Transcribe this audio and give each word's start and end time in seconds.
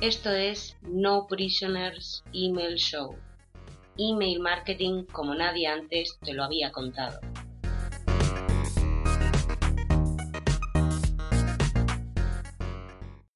Esto 0.00 0.30
es 0.30 0.76
No 0.80 1.26
Prisoners 1.28 2.24
Email 2.32 2.76
Show. 2.76 3.18
Email 3.98 4.40
marketing 4.40 5.04
como 5.04 5.34
nadie 5.34 5.66
antes 5.66 6.18
te 6.24 6.32
lo 6.32 6.42
había 6.42 6.72
contado. 6.72 7.20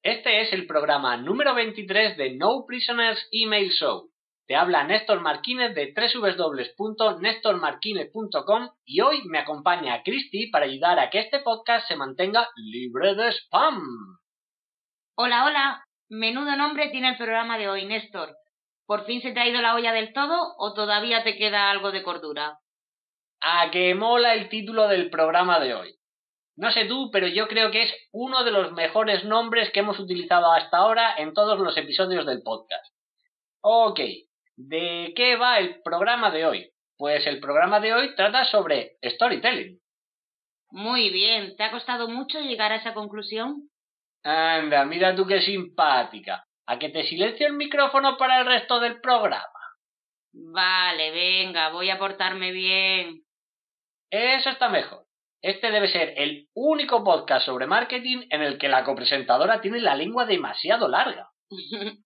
Este 0.01 0.41
es 0.41 0.53
el 0.53 0.65
programa 0.65 1.17
número 1.17 1.53
23 1.53 2.17
de 2.17 2.35
No 2.35 2.65
Prisoners 2.65 3.27
Email 3.31 3.69
Show. 3.69 4.09
Te 4.47 4.55
habla 4.55 4.85
Néstor 4.85 5.21
Marquínez 5.21 5.75
de 5.75 5.93
www.nestormarquinez.com 5.95 8.69
y 8.85 9.01
hoy 9.01 9.21
me 9.25 9.37
acompaña 9.37 10.01
Christy 10.01 10.47
para 10.47 10.65
ayudar 10.65 10.97
a 10.97 11.11
que 11.11 11.19
este 11.19 11.41
podcast 11.41 11.87
se 11.87 11.95
mantenga 11.95 12.49
libre 12.55 13.13
de 13.13 13.33
spam. 13.33 14.17
Hola, 15.15 15.45
hola, 15.45 15.84
Menudo 16.09 16.55
nombre 16.55 16.89
tiene 16.89 17.09
el 17.09 17.17
programa 17.17 17.57
de 17.57 17.67
hoy, 17.67 17.85
Néstor. 17.85 18.37
¿Por 18.85 19.05
fin 19.05 19.21
se 19.21 19.31
te 19.31 19.39
ha 19.39 19.47
ido 19.47 19.61
la 19.61 19.73
olla 19.73 19.91
del 19.91 20.13
todo 20.13 20.53
o 20.59 20.73
todavía 20.73 21.23
te 21.23 21.35
queda 21.35 21.71
algo 21.71 21.91
de 21.91 22.03
cordura? 22.03 22.59
A 23.41 23.71
que 23.71 23.95
mola 23.95 24.35
el 24.35 24.47
título 24.47 24.87
del 24.87 25.09
programa 25.09 25.59
de 25.59 25.73
hoy. 25.73 25.95
No 26.57 26.71
sé 26.71 26.85
tú, 26.85 27.09
pero 27.11 27.27
yo 27.27 27.47
creo 27.47 27.71
que 27.71 27.83
es 27.83 27.93
uno 28.11 28.43
de 28.43 28.51
los 28.51 28.71
mejores 28.73 29.25
nombres 29.25 29.71
que 29.71 29.79
hemos 29.79 29.99
utilizado 29.99 30.51
hasta 30.51 30.77
ahora 30.77 31.15
en 31.17 31.33
todos 31.33 31.59
los 31.59 31.75
episodios 31.75 32.27
del 32.27 32.43
podcast. 32.43 32.85
Ok, 33.61 33.99
¿de 34.57 35.11
qué 35.15 35.35
va 35.37 35.57
el 35.57 35.81
programa 35.81 36.29
de 36.29 36.45
hoy? 36.45 36.71
Pues 36.97 37.25
el 37.25 37.39
programa 37.39 37.79
de 37.79 37.93
hoy 37.93 38.15
trata 38.15 38.45
sobre 38.45 38.97
storytelling. 39.03 39.81
Muy 40.69 41.09
bien, 41.09 41.55
¿te 41.57 41.63
ha 41.63 41.71
costado 41.71 42.07
mucho 42.07 42.39
llegar 42.39 42.71
a 42.71 42.75
esa 42.77 42.93
conclusión? 42.93 43.69
Anda, 44.25 44.85
mira 44.85 45.15
tú 45.15 45.27
qué 45.27 45.39
simpática. 45.39 46.43
¿A 46.65 46.79
que 46.79 46.89
te 46.89 47.03
silencio 47.03 47.45
el 47.45 47.53
micrófono 47.53 48.17
para 48.17 48.39
el 48.39 48.47
resto 48.47 48.79
del 48.79 48.99
programa? 48.99 49.45
Vale, 50.33 51.11
venga, 51.11 51.69
voy 51.69 51.91
a 51.91 51.99
portarme 51.99 52.51
bien. 52.51 53.21
Eso 54.09 54.49
está 54.49 54.67
mejor. 54.69 55.05
Este 55.43 55.69
debe 55.69 55.87
ser 55.87 56.15
el 56.17 56.47
único 56.55 57.03
podcast 57.03 57.45
sobre 57.45 57.67
marketing 57.67 58.25
en 58.31 58.41
el 58.41 58.57
que 58.57 58.67
la 58.67 58.83
copresentadora 58.83 59.61
tiene 59.61 59.79
la 59.79 59.95
lengua 59.95 60.25
demasiado 60.25 60.87
larga. 60.87 61.29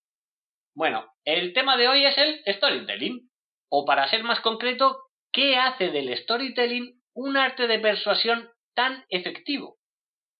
bueno, 0.75 1.13
el 1.23 1.53
tema 1.53 1.77
de 1.77 1.87
hoy 1.87 2.05
es 2.05 2.17
el 2.17 2.43
storytelling. 2.53 3.29
O 3.71 3.85
para 3.85 4.09
ser 4.09 4.23
más 4.23 4.41
concreto, 4.41 5.03
¿qué 5.31 5.55
hace 5.55 5.89
del 5.89 6.17
storytelling 6.17 7.01
un 7.13 7.37
arte 7.37 7.65
de 7.67 7.79
persuasión 7.79 8.49
tan 8.75 9.05
efectivo? 9.07 9.78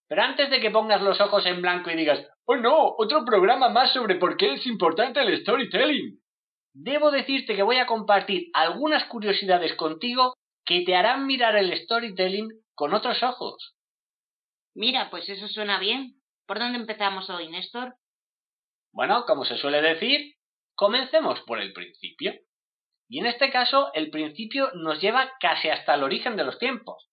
Pero 0.10 0.24
antes 0.24 0.50
de 0.50 0.60
que 0.60 0.72
pongas 0.72 1.02
los 1.02 1.22
ojos 1.22 1.46
en 1.46 1.62
blanco 1.62 1.92
y 1.92 1.96
digas, 1.96 2.20
oh 2.46 2.58
no, 2.58 2.96
otro 2.98 3.24
programa 3.24 3.70
más 3.70 3.94
sobre 3.94 4.16
por 4.16 4.38
qué 4.38 4.54
es 4.54 4.66
importante 4.66 5.22
el 5.22 5.40
storytelling. 5.42 6.20
Debo 6.74 7.12
decirte 7.12 7.56
que 7.56 7.62
voy 7.62 7.78
a 7.78 7.86
compartir 7.86 8.50
algunas 8.54 9.06
curiosidades 9.06 9.76
contigo 9.76 10.34
que 10.66 10.82
te 10.82 10.96
harán 10.96 11.28
mirar 11.28 11.56
el 11.56 11.78
storytelling 11.78 12.48
con 12.74 12.96
otros 12.96 13.22
ojos. 13.22 13.76
Mira, 14.74 15.12
pues 15.12 15.30
eso 15.30 15.48
suena 15.48 15.80
bien. 15.80 16.16
¿Por 16.48 16.58
dónde 16.58 16.80
empezamos 16.80 17.30
hoy, 17.30 17.48
Néstor? 17.48 17.94
Bueno, 18.92 19.26
como 19.28 19.46
se 19.46 19.58
suele 19.58 19.82
decir, 19.82 20.36
comencemos 20.74 21.40
por 21.42 21.60
el 21.60 21.72
principio. 21.72 22.34
Y 23.08 23.20
en 23.20 23.28
este 23.28 23.52
caso, 23.52 23.92
el 23.94 24.10
principio 24.10 24.72
nos 24.74 25.00
lleva 25.02 25.32
casi 25.40 25.70
hasta 25.70 25.94
el 25.94 26.04
origen 26.04 26.36
de 26.36 26.46
los 26.46 26.58
tiempos. 26.58 27.09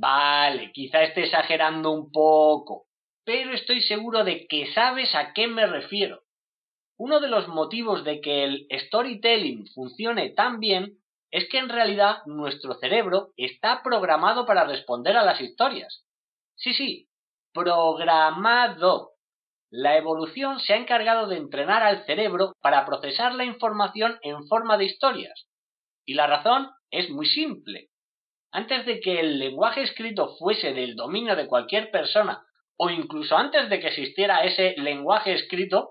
Vale, 0.00 0.72
quizá 0.72 1.02
esté 1.02 1.24
exagerando 1.24 1.90
un 1.90 2.10
poco, 2.10 2.86
pero 3.22 3.52
estoy 3.52 3.82
seguro 3.82 4.24
de 4.24 4.46
que 4.46 4.72
sabes 4.72 5.14
a 5.14 5.34
qué 5.34 5.46
me 5.46 5.66
refiero. 5.66 6.22
Uno 6.96 7.20
de 7.20 7.28
los 7.28 7.48
motivos 7.48 8.02
de 8.02 8.22
que 8.22 8.44
el 8.44 8.66
storytelling 8.86 9.66
funcione 9.74 10.30
tan 10.30 10.58
bien 10.58 10.96
es 11.30 11.46
que 11.50 11.58
en 11.58 11.68
realidad 11.68 12.22
nuestro 12.24 12.76
cerebro 12.76 13.34
está 13.36 13.82
programado 13.82 14.46
para 14.46 14.64
responder 14.64 15.18
a 15.18 15.24
las 15.24 15.38
historias. 15.38 16.06
Sí, 16.56 16.72
sí, 16.72 17.10
programado. 17.52 19.10
La 19.70 19.98
evolución 19.98 20.60
se 20.60 20.72
ha 20.72 20.76
encargado 20.78 21.26
de 21.26 21.36
entrenar 21.36 21.82
al 21.82 22.06
cerebro 22.06 22.54
para 22.62 22.86
procesar 22.86 23.34
la 23.34 23.44
información 23.44 24.18
en 24.22 24.48
forma 24.48 24.78
de 24.78 24.86
historias. 24.86 25.46
Y 26.06 26.14
la 26.14 26.26
razón 26.26 26.70
es 26.90 27.10
muy 27.10 27.26
simple. 27.26 27.89
Antes 28.52 28.84
de 28.84 29.00
que 29.00 29.20
el 29.20 29.38
lenguaje 29.38 29.82
escrito 29.82 30.36
fuese 30.36 30.72
del 30.72 30.96
dominio 30.96 31.36
de 31.36 31.46
cualquier 31.46 31.90
persona, 31.90 32.44
o 32.76 32.90
incluso 32.90 33.36
antes 33.36 33.68
de 33.68 33.78
que 33.78 33.88
existiera 33.88 34.42
ese 34.42 34.74
lenguaje 34.78 35.34
escrito, 35.34 35.90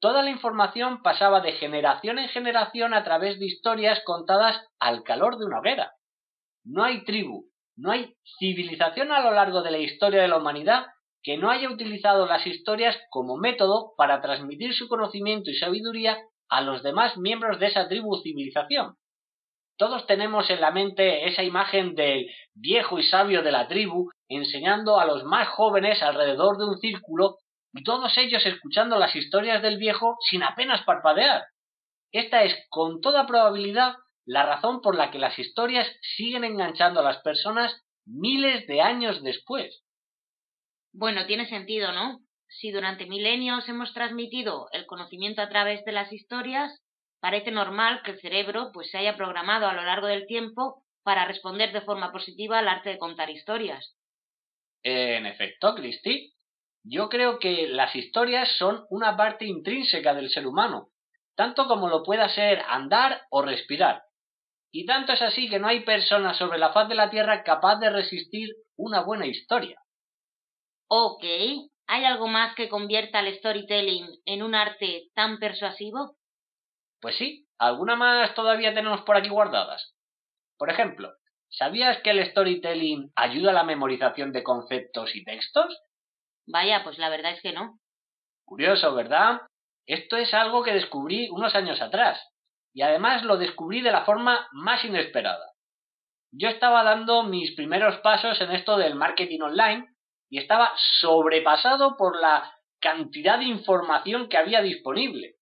toda 0.00 0.22
la 0.22 0.30
información 0.30 1.02
pasaba 1.02 1.40
de 1.40 1.52
generación 1.52 2.18
en 2.18 2.28
generación 2.28 2.94
a 2.94 3.02
través 3.02 3.38
de 3.38 3.46
historias 3.46 4.00
contadas 4.04 4.64
al 4.78 5.02
calor 5.02 5.38
de 5.38 5.46
una 5.46 5.58
hoguera. 5.58 5.92
No 6.64 6.84
hay 6.84 7.04
tribu, 7.04 7.46
no 7.76 7.90
hay 7.90 8.14
civilización 8.38 9.10
a 9.10 9.20
lo 9.20 9.32
largo 9.32 9.62
de 9.62 9.70
la 9.70 9.78
historia 9.78 10.22
de 10.22 10.28
la 10.28 10.36
humanidad 10.36 10.86
que 11.22 11.36
no 11.36 11.50
haya 11.50 11.68
utilizado 11.68 12.26
las 12.26 12.46
historias 12.46 12.96
como 13.10 13.36
método 13.36 13.94
para 13.96 14.20
transmitir 14.20 14.72
su 14.72 14.86
conocimiento 14.88 15.50
y 15.50 15.56
sabiduría 15.56 16.18
a 16.48 16.60
los 16.60 16.82
demás 16.82 17.16
miembros 17.16 17.58
de 17.58 17.66
esa 17.66 17.88
tribu 17.88 18.14
o 18.14 18.20
civilización. 18.20 18.96
Todos 19.78 20.06
tenemos 20.06 20.50
en 20.50 20.60
la 20.60 20.72
mente 20.72 21.28
esa 21.28 21.44
imagen 21.44 21.94
del 21.94 22.28
viejo 22.52 22.98
y 22.98 23.04
sabio 23.04 23.42
de 23.42 23.52
la 23.52 23.68
tribu 23.68 24.10
enseñando 24.28 24.98
a 24.98 25.06
los 25.06 25.22
más 25.22 25.48
jóvenes 25.48 26.02
alrededor 26.02 26.58
de 26.58 26.64
un 26.64 26.78
círculo 26.78 27.36
y 27.72 27.84
todos 27.84 28.18
ellos 28.18 28.44
escuchando 28.44 28.98
las 28.98 29.14
historias 29.14 29.62
del 29.62 29.78
viejo 29.78 30.16
sin 30.28 30.42
apenas 30.42 30.82
parpadear. 30.82 31.44
Esta 32.10 32.42
es, 32.42 32.56
con 32.70 33.00
toda 33.00 33.28
probabilidad, 33.28 33.94
la 34.26 34.44
razón 34.44 34.80
por 34.80 34.96
la 34.96 35.12
que 35.12 35.20
las 35.20 35.38
historias 35.38 35.86
siguen 36.16 36.42
enganchando 36.42 36.98
a 36.98 37.04
las 37.04 37.18
personas 37.18 37.80
miles 38.04 38.66
de 38.66 38.82
años 38.82 39.22
después. 39.22 39.84
Bueno, 40.92 41.24
tiene 41.26 41.48
sentido, 41.48 41.92
¿no? 41.92 42.18
Si 42.48 42.72
durante 42.72 43.06
milenios 43.06 43.68
hemos 43.68 43.94
transmitido 43.94 44.68
el 44.72 44.86
conocimiento 44.86 45.40
a 45.40 45.48
través 45.48 45.84
de 45.84 45.92
las 45.92 46.12
historias, 46.12 46.80
Parece 47.20 47.50
normal 47.50 48.02
que 48.02 48.12
el 48.12 48.20
cerebro 48.20 48.70
pues, 48.72 48.90
se 48.90 48.98
haya 48.98 49.16
programado 49.16 49.66
a 49.66 49.74
lo 49.74 49.82
largo 49.84 50.06
del 50.06 50.26
tiempo 50.26 50.84
para 51.02 51.24
responder 51.24 51.72
de 51.72 51.80
forma 51.80 52.12
positiva 52.12 52.58
al 52.58 52.68
arte 52.68 52.90
de 52.90 52.98
contar 52.98 53.30
historias. 53.30 53.96
En 54.82 55.26
efecto, 55.26 55.74
Christy, 55.74 56.32
yo 56.84 57.08
creo 57.08 57.38
que 57.38 57.68
las 57.68 57.94
historias 57.96 58.48
son 58.58 58.86
una 58.90 59.16
parte 59.16 59.44
intrínseca 59.46 60.14
del 60.14 60.30
ser 60.30 60.46
humano, 60.46 60.90
tanto 61.34 61.66
como 61.66 61.88
lo 61.88 62.02
pueda 62.02 62.28
ser 62.28 62.62
andar 62.68 63.22
o 63.30 63.42
respirar. 63.42 64.02
Y 64.70 64.86
tanto 64.86 65.12
es 65.14 65.22
así 65.22 65.48
que 65.48 65.58
no 65.58 65.66
hay 65.66 65.80
persona 65.80 66.34
sobre 66.34 66.58
la 66.58 66.72
faz 66.72 66.88
de 66.88 66.94
la 66.94 67.10
Tierra 67.10 67.42
capaz 67.42 67.76
de 67.76 67.90
resistir 67.90 68.50
una 68.76 69.02
buena 69.02 69.26
historia. 69.26 69.80
Ok, 70.88 71.24
¿hay 71.86 72.04
algo 72.04 72.28
más 72.28 72.54
que 72.54 72.68
convierta 72.68 73.20
el 73.20 73.34
storytelling 73.38 74.06
en 74.26 74.42
un 74.42 74.54
arte 74.54 75.08
tan 75.14 75.38
persuasivo? 75.38 76.17
Pues 77.00 77.16
sí, 77.16 77.46
alguna 77.58 77.96
más 77.96 78.34
todavía 78.34 78.74
tenemos 78.74 79.02
por 79.02 79.16
aquí 79.16 79.28
guardadas. 79.28 79.94
Por 80.58 80.70
ejemplo, 80.70 81.12
¿sabías 81.48 81.98
que 82.02 82.10
el 82.10 82.24
storytelling 82.30 83.12
ayuda 83.14 83.50
a 83.50 83.54
la 83.54 83.64
memorización 83.64 84.32
de 84.32 84.42
conceptos 84.42 85.14
y 85.14 85.24
textos? 85.24 85.78
Vaya, 86.46 86.82
pues 86.82 86.98
la 86.98 87.08
verdad 87.08 87.32
es 87.32 87.42
que 87.42 87.52
no. 87.52 87.78
Curioso, 88.44 88.94
¿verdad? 88.94 89.42
Esto 89.86 90.16
es 90.16 90.34
algo 90.34 90.62
que 90.62 90.74
descubrí 90.74 91.28
unos 91.30 91.54
años 91.54 91.80
atrás, 91.80 92.20
y 92.74 92.82
además 92.82 93.22
lo 93.24 93.36
descubrí 93.36 93.80
de 93.80 93.92
la 93.92 94.04
forma 94.04 94.48
más 94.52 94.84
inesperada. 94.84 95.52
Yo 96.30 96.48
estaba 96.48 96.82
dando 96.82 97.22
mis 97.22 97.54
primeros 97.54 97.98
pasos 98.00 98.40
en 98.40 98.50
esto 98.50 98.76
del 98.76 98.94
marketing 98.94 99.40
online 99.40 99.88
y 100.28 100.38
estaba 100.38 100.72
sobrepasado 101.00 101.96
por 101.96 102.20
la 102.20 102.52
cantidad 102.80 103.38
de 103.38 103.46
información 103.46 104.28
que 104.28 104.36
había 104.36 104.60
disponible. 104.60 105.37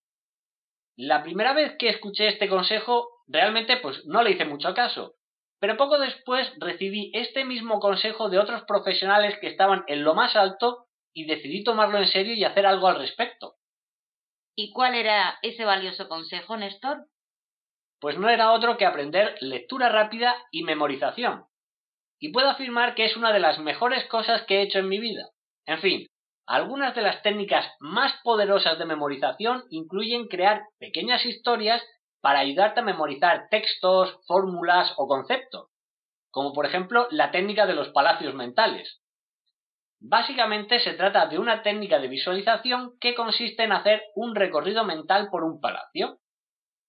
La 0.97 1.23
primera 1.23 1.53
vez 1.53 1.77
que 1.79 1.89
escuché 1.89 2.29
este 2.29 2.49
consejo 2.49 3.17
Realmente, 3.27 3.79
pues 3.79 4.05
no 4.07 4.23
le 4.23 4.33
hice 4.33 4.45
mucho 4.45 4.73
caso. 4.75 5.15
Pero 5.59 5.77
poco 5.77 5.99
después 5.99 6.53
recibí 6.59 7.11
este 7.15 7.45
mismo 7.45 7.81
consejo 7.81 8.29
de 8.29 8.39
otros 8.39 8.63
profesionales 8.65 9.37
que 9.41 9.49
estaban 9.49 9.85
en 9.89 10.05
lo 10.05 10.15
más 10.15 10.37
alto 10.37 10.87
y 11.13 11.27
decidí 11.27 11.65
tomarlo 11.65 11.99
en 11.99 12.07
serio 12.09 12.35
y 12.35 12.45
hacer 12.45 12.67
algo 12.67 12.89
al 12.89 12.99
respecto. 12.99 13.55
¿Y 14.55 14.73
cuál 14.73 14.95
era 14.95 15.39
ese 15.43 15.65
valioso 15.65 16.09
consejo, 16.09 16.57
Néstor? 16.57 17.07
Pues 18.01 18.19
no 18.19 18.29
era 18.29 18.53
otro 18.53 18.77
que 18.77 18.87
aprender 18.87 19.37
lectura 19.41 19.89
rápida 19.89 20.37
y 20.51 20.63
memorización. 20.63 21.47
Y 22.21 22.33
puedo 22.33 22.49
afirmar 22.49 22.95
que 22.95 23.07
es 23.07 23.17
una 23.17 23.33
de 23.33 23.41
las 23.41 23.59
mejores 23.59 24.05
cosas 24.07 24.43
que 24.47 24.59
he 24.59 24.63
hecho 24.63 24.79
en 24.79 24.89
mi 24.89 25.01
vida. 25.01 25.31
En 25.67 25.81
fin, 25.81 26.07
algunas 26.47 26.95
de 26.95 27.03
las 27.03 27.23
técnicas 27.23 27.67
más 27.81 28.13
poderosas 28.23 28.79
de 28.79 28.85
memorización 28.85 29.65
incluyen 29.71 30.29
crear 30.29 30.63
pequeñas 30.79 31.27
historias 31.27 31.83
para 32.21 32.39
ayudarte 32.39 32.81
a 32.81 32.85
memorizar 32.85 33.49
textos, 33.51 34.19
fórmulas 34.27 34.95
o 34.97 35.09
conceptos, 35.09 35.69
como 36.31 36.53
por 36.53 36.67
ejemplo 36.67 37.09
la 37.11 37.31
técnica 37.33 37.67
de 37.67 37.75
los 37.75 37.89
palacios 37.89 38.35
mentales. 38.35 39.01
Básicamente 39.99 40.79
se 40.79 40.93
trata 40.93 41.27
de 41.27 41.39
una 41.39 41.63
técnica 41.63 41.99
de 41.99 42.09
visualización 42.09 42.97
que 43.01 43.15
consiste 43.15 43.65
en 43.65 43.73
hacer 43.73 44.03
un 44.15 44.35
recorrido 44.35 44.85
mental 44.85 45.29
por 45.31 45.43
un 45.43 45.61
palacio. 45.61 46.19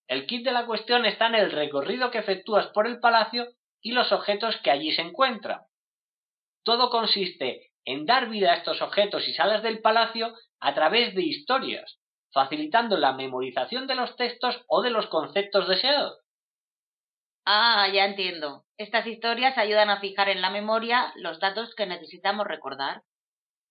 El 0.07 0.27
kit 0.27 0.45
de 0.45 0.51
la 0.51 0.65
cuestión 0.65 1.06
está 1.06 1.27
en 1.27 1.36
el 1.36 1.51
recorrido 1.51 2.12
que 2.12 2.19
efectúas 2.19 2.68
por 2.68 2.86
el 2.86 3.00
palacio 3.00 3.48
y 3.81 3.94
los 3.94 4.12
objetos 4.12 4.57
que 4.57 4.71
allí 4.71 4.92
se 4.92 5.01
encuentran. 5.01 5.62
Todo 6.63 6.89
consiste 6.89 7.67
en 7.88 8.06
dar 8.06 8.30
vida 8.30 8.51
a 8.51 8.56
estos 8.57 8.81
objetos 8.81 9.25
y 9.30 9.34
salas 9.34 9.63
del 9.63 9.80
palacio 9.80 10.34
a 10.60 10.75
través 10.75 11.16
de 11.16 11.24
historias, 11.24 12.00
facilitando 12.34 12.98
la 12.98 13.13
memorización 13.13 13.88
de 13.88 13.95
los 13.95 14.18
textos 14.18 14.62
o 14.68 14.81
de 14.81 14.89
los 14.89 15.07
conceptos 15.07 15.69
deseados. 15.69 16.19
Ah, 17.45 17.88
ya 17.94 18.04
entiendo. 18.04 18.66
Estas 18.78 19.07
historias 19.07 19.57
ayudan 19.57 19.89
a 19.89 20.01
fijar 20.01 20.28
en 20.28 20.42
la 20.42 20.50
memoria 20.50 21.13
los 21.16 21.39
datos 21.39 21.74
que 21.75 21.86
necesitamos 21.86 22.45
recordar. 22.45 23.04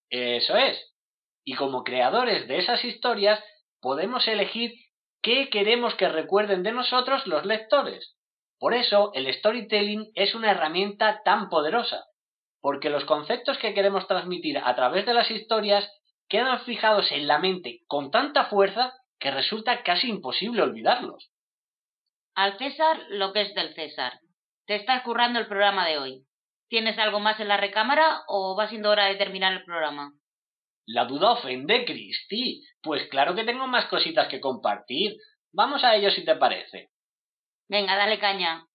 Eso 0.09 0.57
es. 0.57 0.95
Y 1.45 1.55
como 1.55 1.85
creadores 1.85 2.49
de 2.49 2.59
esas 2.59 2.83
historias, 2.87 3.39
podemos 3.83 4.27
elegir 4.29 4.73
qué 5.21 5.51
queremos 5.51 5.95
que 5.95 6.09
recuerden 6.09 6.62
de 6.62 6.73
nosotros 6.73 7.27
los 7.27 7.45
lectores. 7.45 8.17
Por 8.59 8.73
eso, 8.73 9.11
el 9.12 9.31
storytelling 9.35 10.11
es 10.15 10.35
una 10.35 10.53
herramienta 10.53 11.21
tan 11.23 11.51
poderosa, 11.51 12.07
porque 12.67 12.91
los 12.91 13.05
conceptos 13.05 13.59
que 13.59 13.75
queremos 13.75 14.09
transmitir 14.09 14.59
a 14.59 14.75
través 14.75 15.07
de 15.07 15.15
las 15.15 15.31
historias 15.31 15.89
quedan 16.29 16.59
fijados 16.65 17.13
en 17.13 17.29
la 17.29 17.39
mente 17.39 17.83
con 17.87 18.11
tanta 18.11 18.47
fuerza 18.47 18.93
que 19.21 19.31
resulta 19.31 19.85
casi 19.85 20.09
imposible 20.09 20.63
olvidarlos. 20.63 21.31
Al 22.35 22.59
César 22.59 23.05
lo 23.11 23.33
que 23.33 23.43
es 23.43 23.55
del 23.55 23.73
César. 23.77 24.19
Te 24.67 24.75
está 24.75 25.01
currando 25.05 25.39
el 25.39 25.47
programa 25.47 25.87
de 25.87 25.99
hoy. 25.99 26.25
¿Tienes 26.69 26.99
algo 26.99 27.21
más 27.21 27.39
en 27.39 27.47
la 27.47 27.57
recámara 27.57 28.25
o 28.27 28.57
va 28.59 28.67
siendo 28.67 28.91
hora 28.91 29.05
de 29.05 29.15
terminar 29.15 29.53
el 29.53 29.65
programa? 29.65 30.11
La 30.87 31.05
duda 31.05 31.31
ofende, 31.31 31.85
Cristi. 31.85 32.65
Pues 32.83 33.07
claro 33.11 33.37
que 33.37 33.45
tengo 33.45 33.69
más 33.69 33.87
cositas 33.87 34.27
que 34.27 34.41
compartir. 34.41 35.15
Vamos 35.53 35.85
a 35.85 35.95
ello 35.95 36.11
si 36.11 36.25
te 36.25 36.35
parece. 36.35 36.89
Venga, 37.69 37.95
dale 37.95 38.19
caña. 38.19 38.67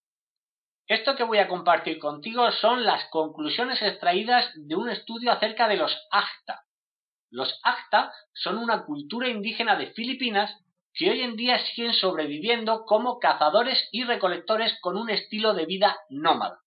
Esto 0.92 1.16
que 1.16 1.24
voy 1.24 1.38
a 1.38 1.48
compartir 1.48 2.00
contigo 2.00 2.52
son 2.52 2.84
las 2.84 3.06
conclusiones 3.12 3.82
extraídas 3.82 4.52
de 4.56 4.76
un 4.76 4.90
estudio 4.90 5.32
acerca 5.32 5.70
de 5.70 5.78
los 5.78 5.90
Acta. 6.12 6.66
Los 7.30 7.62
Acta 7.64 8.12
son 8.34 8.58
una 8.58 8.84
cultura 8.84 9.30
indígena 9.30 9.78
de 9.78 9.94
Filipinas 9.94 10.54
que 10.94 11.10
hoy 11.10 11.22
en 11.22 11.38
día 11.38 11.60
siguen 11.60 11.94
sobreviviendo 11.94 12.84
como 12.84 13.20
cazadores 13.20 13.88
y 13.94 14.04
recolectores 14.04 14.78
con 14.82 14.98
un 14.98 15.10
estilo 15.10 15.54
de 15.54 15.66
vida 15.66 15.98
nómada. 16.10 16.60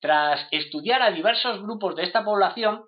Tras 0.00 0.46
estudiar 0.52 1.02
a 1.02 1.10
diversos 1.10 1.60
grupos 1.60 1.96
de 1.96 2.04
esta 2.04 2.24
población, 2.24 2.84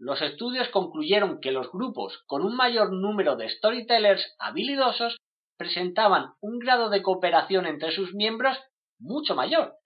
los 0.00 0.20
estudios 0.22 0.68
concluyeron 0.70 1.40
que 1.40 1.52
los 1.52 1.70
grupos 1.70 2.20
con 2.26 2.44
un 2.44 2.56
mayor 2.56 2.92
número 2.92 3.36
de 3.36 3.48
storytellers 3.48 4.34
habilidosos 4.40 5.18
presentaban 5.56 6.32
un 6.40 6.58
grado 6.58 6.90
de 6.90 7.00
cooperación 7.00 7.66
entre 7.66 7.92
sus 7.92 8.12
miembros 8.12 8.58
mucho 8.98 9.36
mayor. 9.36 9.76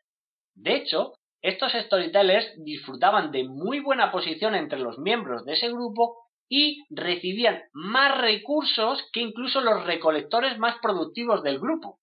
De 0.58 0.74
hecho, 0.74 1.14
estos 1.40 1.72
storytellers 1.72 2.52
disfrutaban 2.64 3.30
de 3.30 3.44
muy 3.44 3.78
buena 3.78 4.10
posición 4.10 4.56
entre 4.56 4.80
los 4.80 4.98
miembros 4.98 5.44
de 5.44 5.52
ese 5.52 5.68
grupo 5.68 6.16
y 6.48 6.84
recibían 6.90 7.62
más 7.72 8.20
recursos 8.20 9.08
que 9.12 9.20
incluso 9.20 9.60
los 9.60 9.84
recolectores 9.84 10.58
más 10.58 10.76
productivos 10.82 11.44
del 11.44 11.60
grupo. 11.60 12.00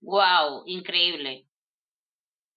¡Wow! 0.00 0.64
Increíble. 0.66 1.44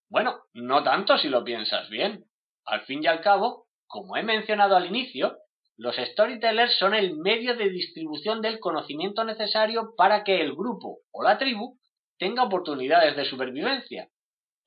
Bueno, 0.10 0.40
no 0.54 0.84
tanto 0.84 1.18
si 1.20 1.30
lo 1.30 1.44
piensas 1.44 1.88
bien. 1.90 2.26
Al 2.66 2.82
fin 2.86 3.04
y 3.04 3.08
al 3.08 3.22
cabo, 3.22 3.68
como 3.86 4.18
he 4.18 4.24
mencionado 4.24 4.76
al 4.76 4.88
inicio, 4.88 5.38
los 5.78 5.98
storytellers 5.98 6.80
son 6.80 6.96
el 6.96 7.16
medio 7.16 7.56
de 7.56 7.70
distribución 7.70 8.42
del 8.42 8.60
conocimiento 8.60 9.24
necesario 9.24 9.94
para 9.96 10.24
que 10.24 10.42
el 10.42 10.56
grupo 10.56 11.02
o 11.12 11.22
la 11.22 11.38
tribu 11.38 11.78
tenga 12.18 12.44
oportunidades 12.44 13.16
de 13.16 13.26
supervivencia. 13.26 14.10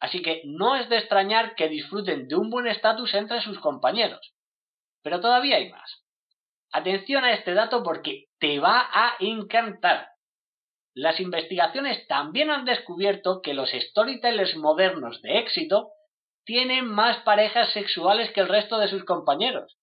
Así 0.01 0.23
que 0.23 0.43
no 0.45 0.77
es 0.77 0.89
de 0.89 0.99
extrañar 0.99 1.55
que 1.55 1.69
disfruten 1.69 2.29
de 2.29 2.37
un 2.37 2.51
buen 2.51 2.67
estatus 2.67 3.15
entre 3.15 3.41
sus 3.41 3.59
compañeros. 3.59 4.35
Pero 5.03 5.21
todavía 5.21 5.57
hay 5.57 5.71
más. 5.71 6.05
Atención 6.73 7.25
a 7.25 7.33
este 7.33 7.55
dato 7.55 7.83
porque 7.83 8.27
te 8.39 8.61
va 8.61 8.89
a 8.93 9.17
encantar. 9.21 10.09
Las 10.95 11.21
investigaciones 11.21 12.07
también 12.07 12.51
han 12.51 12.65
descubierto 12.65 13.41
que 13.43 13.55
los 13.55 13.71
storytellers 13.71 14.57
modernos 14.57 15.23
de 15.23 15.39
éxito 15.39 15.91
tienen 16.45 16.87
más 16.87 17.19
parejas 17.25 17.73
sexuales 17.73 18.31
que 18.33 18.41
el 18.41 18.49
resto 18.49 18.79
de 18.79 18.89
sus 18.89 19.05
compañeros. 19.05 19.79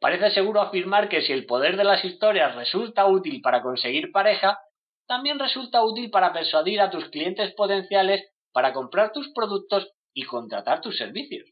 Parece 0.00 0.30
seguro 0.30 0.62
afirmar 0.62 1.08
que 1.08 1.22
si 1.22 1.32
el 1.32 1.46
poder 1.46 1.76
de 1.76 1.84
las 1.84 2.04
historias 2.04 2.54
resulta 2.54 3.06
útil 3.06 3.40
para 3.42 3.62
conseguir 3.62 4.12
pareja, 4.12 4.58
también 5.06 5.38
resulta 5.38 5.82
útil 5.84 6.10
para 6.10 6.32
persuadir 6.32 6.80
a 6.80 6.90
tus 6.90 7.04
clientes 7.10 7.52
potenciales 7.54 8.30
para 8.52 8.72
comprar 8.72 9.12
tus 9.12 9.32
productos 9.32 9.90
y 10.14 10.24
contratar 10.24 10.80
tus 10.80 10.96
servicios. 10.96 11.48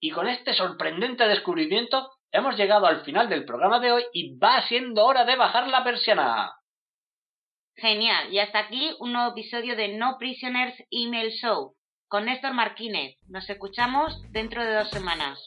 Y 0.00 0.10
con 0.10 0.28
este 0.28 0.52
sorprendente 0.52 1.26
descubrimiento 1.28 2.10
hemos 2.32 2.56
llegado 2.56 2.86
al 2.86 3.04
final 3.04 3.28
del 3.28 3.44
programa 3.44 3.78
de 3.78 3.92
hoy 3.92 4.04
y 4.12 4.36
va 4.36 4.66
siendo 4.66 5.04
hora 5.04 5.24
de 5.24 5.36
bajar 5.36 5.68
la 5.68 5.84
persiana. 5.84 6.52
Genial, 7.76 8.32
y 8.32 8.38
hasta 8.38 8.58
aquí 8.58 8.94
un 9.00 9.12
nuevo 9.12 9.30
episodio 9.30 9.76
de 9.76 9.96
No 9.96 10.16
Prisoners 10.18 10.74
Email 10.90 11.30
Show 11.30 11.74
con 12.08 12.26
Néstor 12.26 12.52
Martínez. 12.52 13.16
Nos 13.28 13.48
escuchamos 13.48 14.20
dentro 14.32 14.62
de 14.62 14.74
dos 14.74 14.90
semanas. 14.90 15.46